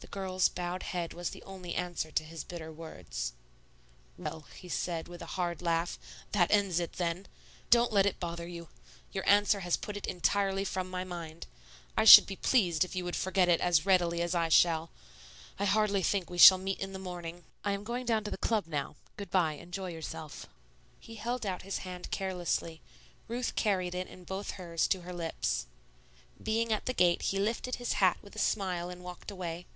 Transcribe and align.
The 0.00 0.06
girl's 0.20 0.48
bowed 0.48 0.82
head 0.82 1.12
was 1.12 1.28
the 1.30 1.42
only 1.42 1.74
answer 1.74 2.10
to 2.10 2.24
his 2.24 2.42
bitter 2.42 2.72
words. 2.72 3.34
"Well," 4.16 4.46
he 4.56 4.68
said, 4.70 5.08
with 5.08 5.20
a 5.20 5.26
hard 5.36 5.60
laugh, 5.60 5.98
"that 6.32 6.50
ends 6.50 6.80
it, 6.80 6.94
then. 6.94 7.26
Don't 7.68 7.92
let 7.92 8.06
it 8.06 8.18
bother 8.18 8.48
you. 8.48 8.70
Your 9.12 9.28
answer 9.28 9.60
has 9.60 9.76
put 9.76 9.98
it 9.98 10.06
entirely 10.06 10.64
from 10.64 10.90
my 10.90 11.04
mind. 11.04 11.46
I 11.98 12.04
should 12.06 12.26
be 12.26 12.34
pleased 12.36 12.82
if 12.82 12.96
you 12.96 13.04
would 13.04 13.14
forget 13.14 13.48
it 13.50 13.60
as 13.60 13.84
readily 13.84 14.22
as 14.22 14.34
I 14.34 14.48
shall. 14.48 14.90
I 15.58 15.66
hardly 15.66 16.02
think 16.02 16.30
we 16.30 16.38
shall 16.38 16.58
meet 16.58 16.80
in 16.80 16.94
the 16.94 16.98
morning. 16.98 17.44
I 17.62 17.72
am 17.72 17.84
going 17.84 18.06
down 18.06 18.24
to 18.24 18.30
the 18.30 18.38
club 18.38 18.66
now. 18.66 18.96
Good 19.18 19.30
by; 19.30 19.52
enjoy 19.52 19.90
yourself." 19.90 20.46
He 20.98 21.16
held 21.16 21.44
out 21.44 21.60
his 21.62 21.78
hand 21.80 22.10
carelessly; 22.10 22.80
Ruth 23.28 23.54
carried 23.54 23.94
it 23.94 24.06
in 24.08 24.24
both 24.24 24.52
hers 24.52 24.88
to 24.88 25.02
her 25.02 25.12
lips. 25.12 25.66
Being 26.42 26.72
at 26.72 26.86
the 26.86 26.94
gate, 26.94 27.20
he 27.22 27.38
lifted 27.38 27.76
his 27.76 27.92
hat 28.00 28.16
with 28.22 28.34
a 28.34 28.38
smile 28.40 28.88
and 28.88 29.04
walked 29.04 29.30
away. 29.30 29.66